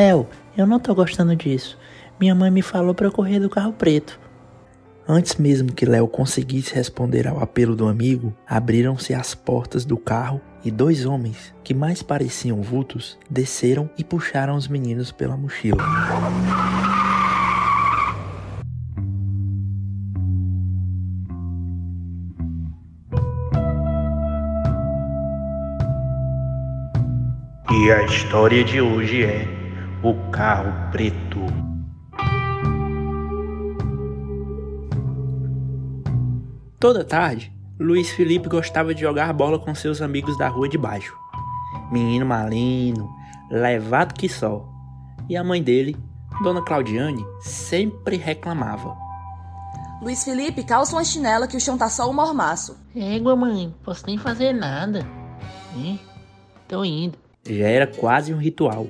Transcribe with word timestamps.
Léo, 0.00 0.26
eu 0.56 0.66
não 0.66 0.80
tô 0.80 0.94
gostando 0.94 1.36
disso. 1.36 1.76
Minha 2.18 2.34
mãe 2.34 2.50
me 2.50 2.62
falou 2.62 2.94
para 2.94 3.06
eu 3.06 3.12
correr 3.12 3.38
do 3.38 3.50
carro 3.50 3.74
preto. 3.74 4.18
Antes 5.06 5.36
mesmo 5.36 5.74
que 5.74 5.84
Léo 5.84 6.08
conseguisse 6.08 6.74
responder 6.74 7.28
ao 7.28 7.38
apelo 7.38 7.76
do 7.76 7.86
amigo, 7.86 8.34
abriram-se 8.48 9.12
as 9.12 9.34
portas 9.34 9.84
do 9.84 9.98
carro 9.98 10.40
e 10.64 10.70
dois 10.70 11.04
homens, 11.04 11.54
que 11.62 11.74
mais 11.74 12.02
pareciam 12.02 12.62
vultos, 12.62 13.18
desceram 13.28 13.90
e 13.98 14.02
puxaram 14.02 14.56
os 14.56 14.68
meninos 14.68 15.12
pela 15.12 15.36
mochila. 15.36 15.84
E 27.70 27.92
a 27.92 28.02
história 28.04 28.64
de 28.64 28.80
hoje 28.80 29.24
é 29.24 29.59
o 30.02 30.14
carro 30.30 30.72
preto. 30.90 31.40
Toda 36.78 37.04
tarde, 37.04 37.52
Luiz 37.78 38.10
Felipe 38.10 38.48
gostava 38.48 38.94
de 38.94 39.02
jogar 39.02 39.30
bola 39.34 39.58
com 39.58 39.74
seus 39.74 40.00
amigos 40.00 40.38
da 40.38 40.48
rua 40.48 40.68
de 40.68 40.78
baixo. 40.78 41.14
Menino 41.92 42.24
malino, 42.24 43.10
levado 43.50 44.14
que 44.14 44.28
só. 44.28 44.66
E 45.28 45.36
a 45.36 45.44
mãe 45.44 45.62
dele, 45.62 45.94
Dona 46.42 46.62
Claudiane, 46.62 47.24
sempre 47.40 48.16
reclamava. 48.16 48.96
Luiz 50.00 50.24
Felipe, 50.24 50.64
calça 50.64 50.96
uma 50.96 51.04
chinela 51.04 51.46
que 51.46 51.58
o 51.58 51.60
chão 51.60 51.76
tá 51.76 51.90
só 51.90 52.08
um 52.08 52.14
mormaço. 52.14 52.74
Égua, 52.96 53.36
mãe, 53.36 53.74
posso 53.84 54.06
nem 54.06 54.16
fazer 54.16 54.54
nada. 54.54 55.06
Hein? 55.76 56.00
Tô 56.66 56.82
indo. 56.82 57.18
Já 57.46 57.66
era 57.66 57.86
quase 57.86 58.32
um 58.32 58.38
ritual. 58.38 58.86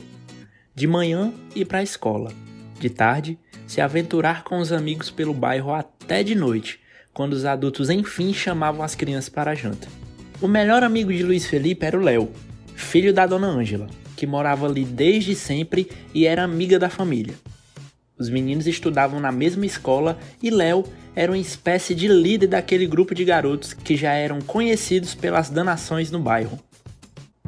De 0.74 0.86
manhã, 0.86 1.32
ir 1.54 1.64
para 1.64 1.78
a 1.78 1.82
escola. 1.82 2.32
De 2.78 2.88
tarde, 2.88 3.38
se 3.66 3.80
aventurar 3.80 4.44
com 4.44 4.58
os 4.58 4.72
amigos 4.72 5.10
pelo 5.10 5.34
bairro 5.34 5.72
até 5.72 6.22
de 6.22 6.34
noite, 6.34 6.80
quando 7.12 7.32
os 7.32 7.44
adultos 7.44 7.90
enfim 7.90 8.32
chamavam 8.32 8.82
as 8.82 8.94
crianças 8.94 9.28
para 9.28 9.50
a 9.50 9.54
janta. 9.54 9.88
O 10.40 10.48
melhor 10.48 10.82
amigo 10.82 11.12
de 11.12 11.22
Luiz 11.22 11.44
Felipe 11.46 11.84
era 11.84 11.98
o 11.98 12.02
Léo, 12.02 12.30
filho 12.74 13.12
da 13.12 13.26
dona 13.26 13.48
Ângela, 13.48 13.88
que 14.16 14.26
morava 14.26 14.66
ali 14.66 14.84
desde 14.84 15.34
sempre 15.34 15.90
e 16.14 16.26
era 16.26 16.44
amiga 16.44 16.78
da 16.78 16.88
família. 16.88 17.34
Os 18.18 18.28
meninos 18.28 18.66
estudavam 18.66 19.18
na 19.18 19.32
mesma 19.32 19.66
escola 19.66 20.18
e 20.42 20.50
Léo 20.50 20.84
era 21.14 21.32
uma 21.32 21.38
espécie 21.38 21.94
de 21.94 22.06
líder 22.06 22.46
daquele 22.46 22.86
grupo 22.86 23.14
de 23.14 23.24
garotos 23.24 23.72
que 23.72 23.96
já 23.96 24.12
eram 24.12 24.40
conhecidos 24.40 25.14
pelas 25.14 25.50
danações 25.50 26.10
no 26.10 26.20
bairro. 26.20 26.58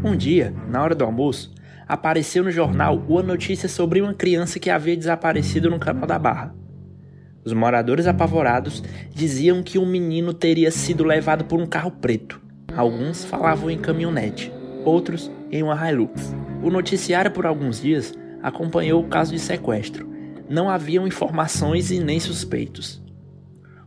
Um 0.03 0.17
dia, 0.17 0.53
na 0.69 0.83
hora 0.83 0.95
do 0.95 1.05
almoço, 1.05 1.53
apareceu 1.87 2.45
no 2.45 2.51
jornal 2.51 3.03
uma 3.09 3.23
notícia 3.23 3.69
sobre 3.69 4.01
uma 4.01 4.15
criança 4.15 4.59
que 4.59 4.71
havia 4.71 4.97
desaparecido 4.97 5.71
no 5.71 5.79
canal 5.79 6.07
da 6.07 6.19
Barra. 6.19 6.55
Os 7.45 7.53
moradores 7.53 8.07
apavorados 8.07 8.83
diziam 9.13 9.63
que 9.63 9.79
um 9.79 9.87
menino 9.87 10.33
teria 10.33 10.71
sido 10.71 11.03
levado 11.03 11.45
por 11.45 11.61
um 11.61 11.67
carro 11.67 11.91
preto. 11.91 12.41
Alguns 12.77 13.25
falavam 13.25 13.71
em 13.71 13.79
caminhonete, 13.79 14.53
outros 14.85 15.31
em 15.51 15.63
uma 15.63 15.91
Hilux. 15.91 16.35
O 16.63 16.71
noticiário, 16.71 17.31
por 17.31 17.45
alguns 17.45 17.81
dias, 17.81 18.15
acompanhou 18.43 19.03
o 19.03 19.09
caso 19.09 19.33
de 19.33 19.41
sequestro. 19.41 20.09
Não 20.49 20.71
haviam 20.71 21.07
informações 21.07 21.91
e 21.91 21.99
nem 21.99 22.21
suspeitos. 22.21 23.03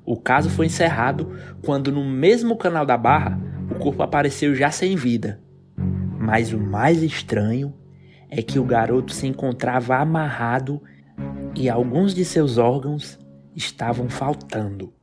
O 0.06 0.18
caso 0.18 0.50
foi 0.50 0.66
encerrado 0.66 1.32
quando, 1.64 1.92
no 1.92 2.04
mesmo 2.04 2.58
canal 2.58 2.86
da 2.86 2.98
Barra, 2.98 3.40
o 3.72 3.76
corpo 3.76 4.04
apareceu 4.04 4.54
já 4.54 4.70
sem 4.70 4.96
vida. 4.96 5.40
Mas 6.20 6.54
o 6.54 6.60
mais 6.60 7.02
estranho 7.02 7.74
é 8.30 8.42
que 8.42 8.60
o 8.60 8.64
garoto 8.64 9.14
se 9.14 9.28
encontrava 9.28 9.96
amarrado 9.98 10.82
e 11.56 11.70
alguns 11.70 12.14
de 12.14 12.26
seus 12.26 12.58
órgãos 12.58 13.18
estavam 13.56 14.10
faltando. 14.10 14.94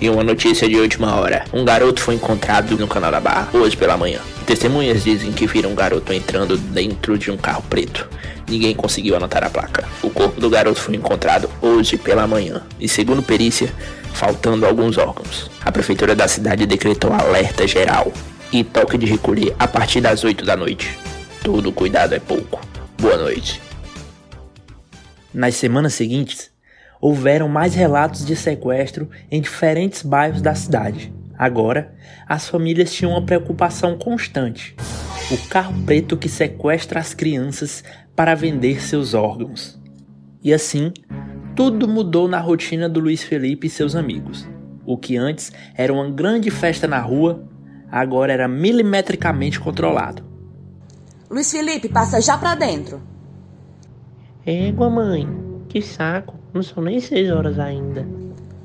E 0.00 0.08
uma 0.08 0.24
notícia 0.24 0.66
de 0.66 0.76
última 0.76 1.14
hora: 1.16 1.44
um 1.52 1.62
garoto 1.62 2.00
foi 2.00 2.14
encontrado 2.14 2.76
no 2.78 2.88
canal 2.88 3.10
da 3.10 3.20
Barra 3.20 3.50
hoje 3.52 3.76
pela 3.76 3.98
manhã. 3.98 4.20
Testemunhas 4.46 5.04
dizem 5.04 5.30
que 5.30 5.46
viram 5.46 5.70
um 5.70 5.74
garoto 5.74 6.12
entrando 6.12 6.56
dentro 6.56 7.18
de 7.18 7.30
um 7.30 7.36
carro 7.36 7.62
preto. 7.68 8.08
Ninguém 8.48 8.74
conseguiu 8.74 9.14
anotar 9.14 9.44
a 9.44 9.50
placa. 9.50 9.86
O 10.02 10.10
corpo 10.10 10.40
do 10.40 10.48
garoto 10.50 10.80
foi 10.80 10.96
encontrado 10.96 11.50
hoje 11.60 11.96
pela 11.96 12.26
manhã. 12.26 12.62
E 12.80 12.88
segundo 12.88 13.22
perícia, 13.22 13.72
faltando 14.12 14.66
alguns 14.66 14.98
órgãos. 14.98 15.50
A 15.64 15.72
prefeitura 15.72 16.14
da 16.14 16.28
cidade 16.28 16.66
decretou 16.66 17.12
alerta 17.12 17.66
geral 17.66 18.12
e 18.52 18.64
toque 18.64 18.98
de 18.98 19.06
recolher 19.06 19.54
a 19.58 19.66
partir 19.66 20.00
das 20.00 20.24
8 20.24 20.44
da 20.44 20.56
noite. 20.56 20.98
Todo 21.42 21.72
cuidado 21.72 22.14
é 22.14 22.18
pouco. 22.18 22.60
Boa 23.00 23.16
noite. 23.16 23.60
Nas 25.32 25.54
semanas 25.54 25.94
seguintes, 25.94 26.50
houveram 27.00 27.48
mais 27.48 27.74
relatos 27.74 28.24
de 28.26 28.36
sequestro 28.36 29.08
em 29.30 29.40
diferentes 29.40 30.02
bairros 30.02 30.42
da 30.42 30.54
cidade. 30.54 31.12
Agora, 31.38 31.94
as 32.28 32.48
famílias 32.48 32.92
tinham 32.92 33.12
uma 33.12 33.24
preocupação 33.24 33.96
constante: 33.96 34.76
o 35.30 35.48
carro 35.48 35.74
preto 35.86 36.16
que 36.16 36.28
sequestra 36.28 37.00
as 37.00 37.14
crianças 37.14 37.82
para 38.14 38.34
vender 38.34 38.82
seus 38.82 39.14
órgãos. 39.14 39.80
E 40.42 40.52
assim, 40.52 40.92
tudo 41.60 41.86
mudou 41.86 42.26
na 42.26 42.40
rotina 42.40 42.88
do 42.88 43.00
Luiz 43.00 43.22
Felipe 43.22 43.66
e 43.66 43.70
seus 43.70 43.94
amigos. 43.94 44.48
O 44.86 44.96
que 44.96 45.18
antes 45.18 45.52
era 45.76 45.92
uma 45.92 46.08
grande 46.08 46.50
festa 46.50 46.88
na 46.88 46.98
rua, 46.98 47.44
agora 47.92 48.32
era 48.32 48.48
milimetricamente 48.48 49.60
controlado. 49.60 50.24
Luiz 51.28 51.50
Felipe, 51.52 51.86
passa 51.90 52.18
já 52.18 52.38
pra 52.38 52.54
dentro. 52.54 53.02
Égua, 54.46 54.88
mãe, 54.88 55.28
que 55.68 55.82
saco. 55.82 56.34
Não 56.54 56.62
são 56.62 56.82
nem 56.82 56.98
seis 56.98 57.30
horas 57.30 57.58
ainda. 57.58 58.08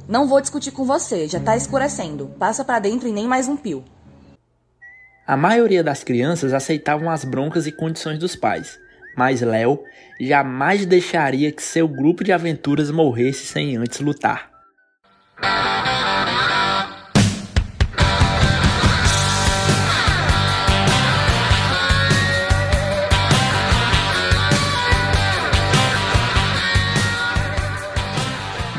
Não 0.07 0.25
vou 0.25 0.39
discutir 0.39 0.71
com 0.71 0.85
você, 0.85 1.27
já 1.27 1.41
tá 1.41 1.57
escurecendo. 1.57 2.27
Passa 2.39 2.63
pra 2.63 2.79
dentro 2.79 3.09
e 3.09 3.11
nem 3.11 3.27
mais 3.27 3.49
um 3.49 3.57
pio. 3.57 3.83
A 5.27 5.35
maioria 5.35 5.83
das 5.83 6.01
crianças 6.01 6.53
aceitavam 6.53 7.09
as 7.09 7.25
broncas 7.25 7.67
e 7.67 7.73
condições 7.73 8.19
dos 8.19 8.37
pais, 8.37 8.79
mas 9.15 9.41
Léo 9.41 9.83
jamais 10.19 10.85
deixaria 10.85 11.51
que 11.51 11.63
seu 11.63 11.87
grupo 11.87 12.23
de 12.23 12.31
aventuras 12.31 12.91
morresse 12.91 13.45
sem 13.45 13.77
antes 13.77 13.99
lutar. 13.99 14.49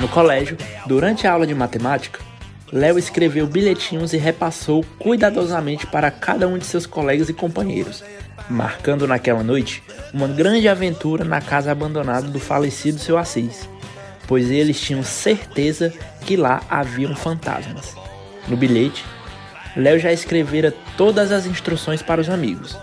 No 0.01 0.09
colégio, 0.09 0.57
durante 0.87 1.27
a 1.27 1.33
aula 1.33 1.47
de 1.47 1.55
matemática, 1.55 2.21
Léo 2.73 2.99
escreveu 2.99 3.47
bilhetinhos 3.47 4.13
e 4.13 4.17
repassou 4.17 4.85
cuidadosamente 4.99 5.87
para 5.87 6.11
cada 6.11 6.47
um 6.47 6.59
de 6.59 6.65
seus 6.65 6.85
colegas 6.85 7.29
e 7.29 7.33
companheiros, 7.33 8.05
marcando 8.49 9.07
naquela 9.07 9.43
noite 9.43 9.83
uma 10.13 10.29
grande 10.29 10.69
aventura 10.69 11.25
na 11.25 11.41
casa 11.41 11.71
abandonada 11.71 12.29
do 12.29 12.39
falecido 12.39 12.99
seu 12.99 13.19
Assis, 13.19 13.69
pois 14.27 14.51
eles 14.51 14.81
tinham 14.81 15.03
certeza 15.03 15.93
que 16.23 16.37
lá 16.37 16.63
haviam 16.69 17.15
fantasmas. 17.15 17.95
No 18.49 18.57
bilhete, 18.57 19.05
Léo 19.77 19.99
já 19.99 20.13
escrevera 20.13 20.75
todas 20.97 21.33
as 21.33 21.47
instruções 21.47 22.03
para 22.03 22.21
os 22.21 22.31
amigos. 22.31 22.77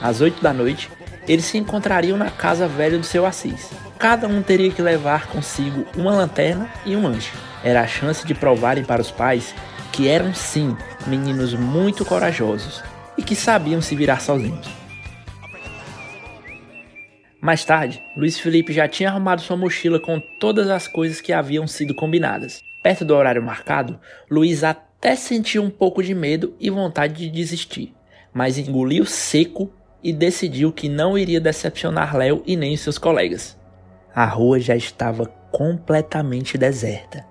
Às 0.00 0.20
oito 0.20 0.42
da 0.42 0.52
noite, 0.52 0.90
eles 1.26 1.44
se 1.44 1.58
encontrariam 1.58 2.16
na 2.16 2.30
casa 2.30 2.68
velha 2.68 2.98
do 2.98 3.04
seu 3.04 3.26
Assis. 3.26 3.70
Cada 3.98 4.26
um 4.26 4.42
teria 4.42 4.70
que 4.70 4.80
levar 4.80 5.26
consigo 5.26 5.84
uma 5.96 6.12
lanterna 6.12 6.70
e 6.86 6.96
um 6.96 7.02
lanche. 7.02 7.32
Era 7.62 7.82
a 7.82 7.86
chance 7.86 8.26
de 8.26 8.32
provarem 8.32 8.84
para 8.84 9.02
os 9.02 9.10
pais 9.10 9.54
que 9.92 10.08
eram 10.08 10.32
sim 10.32 10.76
meninos 11.06 11.52
muito 11.52 12.04
corajosos 12.04 12.82
e 13.18 13.22
que 13.22 13.36
sabiam 13.36 13.82
se 13.82 13.94
virar 13.94 14.20
sozinhos. 14.20 14.79
Mais 17.40 17.64
tarde, 17.64 18.02
Luiz 18.14 18.38
Felipe 18.38 18.70
já 18.70 18.86
tinha 18.86 19.08
arrumado 19.08 19.40
sua 19.40 19.56
mochila 19.56 19.98
com 19.98 20.20
todas 20.38 20.68
as 20.68 20.86
coisas 20.86 21.22
que 21.22 21.32
haviam 21.32 21.66
sido 21.66 21.94
combinadas. 21.94 22.62
Perto 22.82 23.02
do 23.02 23.14
horário 23.14 23.42
marcado, 23.42 23.98
Luiz 24.30 24.62
até 24.62 25.16
sentiu 25.16 25.62
um 25.62 25.70
pouco 25.70 26.02
de 26.02 26.14
medo 26.14 26.54
e 26.60 26.68
vontade 26.68 27.14
de 27.14 27.30
desistir, 27.30 27.94
mas 28.30 28.58
engoliu 28.58 29.06
seco 29.06 29.72
e 30.02 30.12
decidiu 30.12 30.70
que 30.70 30.86
não 30.86 31.16
iria 31.16 31.40
decepcionar 31.40 32.14
Léo 32.14 32.42
e 32.46 32.56
nem 32.56 32.76
seus 32.76 32.98
colegas. 32.98 33.58
A 34.14 34.26
rua 34.26 34.60
já 34.60 34.76
estava 34.76 35.24
completamente 35.50 36.58
deserta, 36.58 37.24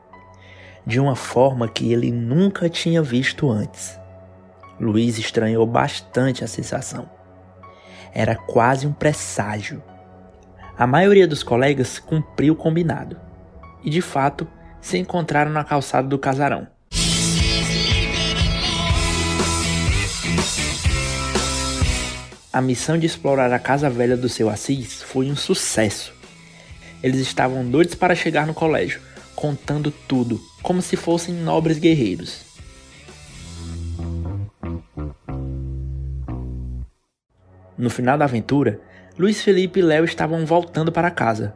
de 0.88 1.00
uma 1.00 1.16
forma 1.16 1.68
que 1.68 1.94
ele 1.94 2.12
nunca 2.12 2.68
tinha 2.68 3.04
visto 3.04 3.48
antes. 3.48 4.00
Luiz 4.80 5.20
estranhou 5.20 5.68
bastante 5.68 6.44
a 6.44 6.48
sensação. 6.48 7.08
Era 8.12 8.36
quase 8.36 8.88
um 8.88 8.94
presságio 8.94 9.84
a 10.80 10.88
maioria 10.88 11.28
dos 11.28 11.44
colegas 11.44 12.00
cumpriu 12.00 12.54
o 12.54 12.56
combinado 12.56 13.20
e, 13.84 13.90
de 13.90 14.02
fato, 14.02 14.48
se 14.80 14.98
encontraram 14.98 15.52
na 15.52 15.62
calçada 15.62 16.08
do 16.08 16.18
casarão. 16.18 16.66
A 22.54 22.62
missão 22.62 22.98
de 22.98 23.06
explorar 23.06 23.52
a 23.52 23.60
casa 23.60 23.90
velha 23.90 24.16
do 24.16 24.30
seu 24.30 24.50
Assis 24.50 25.04
foi 25.04 25.30
um 25.30 25.36
sucesso. 25.36 26.14
Eles 27.04 27.20
estavam 27.20 27.70
doidos 27.70 27.96
para 27.96 28.16
chegar 28.16 28.48
no 28.48 28.54
colégio, 28.54 29.02
contando 29.36 29.92
tudo, 29.92 30.40
como 30.64 30.81
se 30.81 30.96
fossem 30.96 31.36
nobres 31.36 31.78
guerreiros. 31.78 32.46
No 37.78 37.90
final 37.90 38.18
da 38.18 38.24
aventura, 38.24 38.80
Luiz 39.19 39.42
Felipe 39.42 39.81
e 39.81 39.83
Léo 39.83 40.06
estavam 40.06 40.45
voltando 40.45 40.94
para 40.94 41.12
casa. 41.12 41.54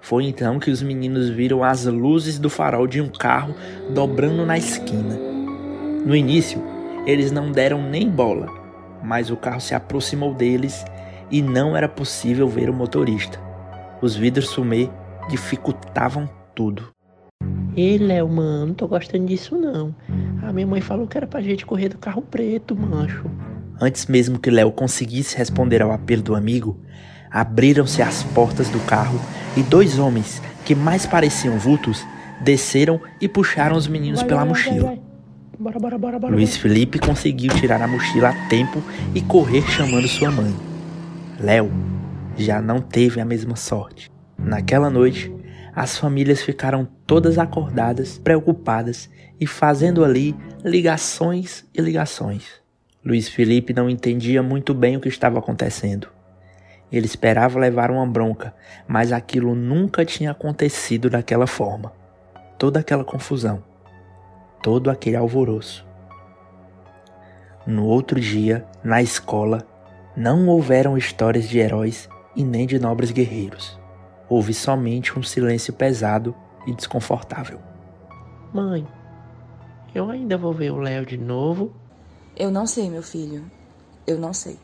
Foi 0.00 0.24
então 0.24 0.58
que 0.58 0.68
os 0.68 0.82
meninos 0.82 1.28
viram 1.28 1.62
as 1.62 1.84
luzes 1.84 2.40
do 2.40 2.50
farol 2.50 2.88
de 2.88 3.00
um 3.00 3.08
carro 3.08 3.54
dobrando 3.90 4.44
na 4.44 4.58
esquina. 4.58 5.16
No 6.04 6.16
início, 6.16 6.60
eles 7.06 7.30
não 7.30 7.52
deram 7.52 7.80
nem 7.80 8.10
bola, 8.10 8.48
mas 9.00 9.30
o 9.30 9.36
carro 9.36 9.60
se 9.60 9.76
aproximou 9.76 10.34
deles 10.34 10.84
e 11.30 11.40
não 11.40 11.76
era 11.76 11.88
possível 11.88 12.48
ver 12.48 12.68
o 12.68 12.74
motorista. 12.74 13.38
Os 14.02 14.16
vidros 14.16 14.52
fumê 14.52 14.90
dificultavam 15.28 16.28
tudo. 16.52 16.88
Ei, 17.76 17.96
Léo, 17.96 18.28
mano, 18.28 18.66
não 18.66 18.74
tô 18.74 18.88
gostando 18.88 19.26
disso 19.26 19.56
não. 19.56 19.94
A 20.42 20.52
minha 20.52 20.66
mãe 20.66 20.80
falou 20.80 21.06
que 21.06 21.16
era 21.16 21.28
pra 21.28 21.40
gente 21.40 21.64
correr 21.64 21.90
do 21.90 21.98
carro 21.98 22.22
preto, 22.22 22.74
mancho. 22.74 23.30
Antes 23.80 24.06
mesmo 24.06 24.38
que 24.38 24.50
Léo 24.50 24.70
conseguisse 24.72 25.36
responder 25.36 25.82
ao 25.82 25.92
apelo 25.92 26.22
do 26.22 26.34
amigo, 26.34 26.80
abriram-se 27.30 28.00
as 28.00 28.22
portas 28.22 28.68
do 28.68 28.78
carro 28.80 29.20
e 29.56 29.62
dois 29.62 29.98
homens, 29.98 30.40
que 30.64 30.74
mais 30.74 31.04
pareciam 31.04 31.58
vultos, 31.58 32.04
desceram 32.40 33.00
e 33.20 33.28
puxaram 33.28 33.76
os 33.76 33.88
meninos 33.88 34.20
vai, 34.20 34.28
pela 34.28 34.40
vai, 34.40 34.48
mochila. 34.48 34.86
Vai, 34.86 35.00
bora, 35.58 35.78
bora, 35.78 35.98
bora, 35.98 36.18
bora, 36.18 36.34
Luiz 36.34 36.56
Felipe 36.56 36.98
conseguiu 36.98 37.52
tirar 37.54 37.82
a 37.82 37.88
mochila 37.88 38.30
a 38.30 38.48
tempo 38.48 38.82
e 39.14 39.20
correr 39.20 39.62
chamando 39.62 40.06
sua 40.06 40.30
mãe. 40.30 40.54
Léo 41.40 41.70
já 42.36 42.62
não 42.62 42.80
teve 42.80 43.20
a 43.20 43.24
mesma 43.24 43.56
sorte. 43.56 44.10
Naquela 44.38 44.90
noite, 44.90 45.32
as 45.74 45.98
famílias 45.98 46.42
ficaram 46.42 46.86
todas 47.06 47.38
acordadas, 47.38 48.18
preocupadas 48.18 49.10
e 49.40 49.46
fazendo 49.46 50.04
ali 50.04 50.34
ligações 50.64 51.64
e 51.74 51.80
ligações. 51.80 52.63
Luiz 53.04 53.28
Felipe 53.28 53.74
não 53.74 53.90
entendia 53.90 54.42
muito 54.42 54.72
bem 54.72 54.96
o 54.96 55.00
que 55.00 55.08
estava 55.08 55.38
acontecendo. 55.38 56.08
Ele 56.90 57.04
esperava 57.04 57.58
levar 57.58 57.90
uma 57.90 58.06
bronca, 58.06 58.54
mas 58.88 59.12
aquilo 59.12 59.54
nunca 59.54 60.06
tinha 60.06 60.30
acontecido 60.30 61.10
daquela 61.10 61.46
forma. 61.46 61.92
Toda 62.58 62.80
aquela 62.80 63.04
confusão, 63.04 63.62
todo 64.62 64.90
aquele 64.90 65.16
alvoroço. 65.16 65.86
No 67.66 67.84
outro 67.84 68.18
dia, 68.18 68.64
na 68.82 69.02
escola, 69.02 69.66
não 70.16 70.48
houveram 70.48 70.96
histórias 70.96 71.46
de 71.46 71.58
heróis 71.58 72.08
e 72.34 72.42
nem 72.42 72.66
de 72.66 72.78
nobres 72.78 73.10
guerreiros. 73.10 73.78
Houve 74.30 74.54
somente 74.54 75.18
um 75.18 75.22
silêncio 75.22 75.74
pesado 75.74 76.34
e 76.66 76.72
desconfortável. 76.72 77.58
Mãe, 78.50 78.86
eu 79.94 80.08
ainda 80.08 80.38
vou 80.38 80.54
ver 80.54 80.70
o 80.70 80.78
Léo 80.78 81.04
de 81.04 81.18
novo 81.18 81.83
eu 82.36 82.50
não 82.50 82.66
sei, 82.66 82.90
meu 82.90 83.02
filho. 83.02 83.44
Eu 84.06 84.18
não 84.18 84.32
sei. 84.32 84.58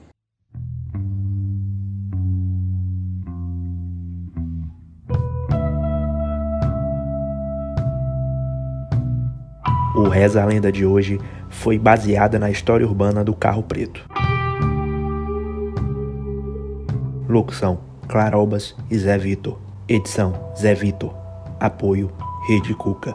O 9.94 10.08
Reza 10.08 10.42
a 10.42 10.46
Lenda 10.46 10.72
de 10.72 10.86
hoje 10.86 11.20
foi 11.48 11.78
baseada 11.78 12.38
na 12.38 12.50
história 12.50 12.86
urbana 12.86 13.22
do 13.22 13.34
Carro 13.34 13.62
Preto. 13.62 14.08
Locução: 17.28 17.80
Clarobas 18.08 18.74
e 18.90 18.98
Zé 18.98 19.18
Vitor. 19.18 19.58
Edição: 19.88 20.52
Zé 20.56 20.74
Vitor. 20.74 21.14
Apoio: 21.60 22.10
Rede 22.48 22.74
Cuca. 22.74 23.14